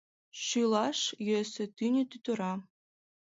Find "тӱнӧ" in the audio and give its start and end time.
1.77-2.03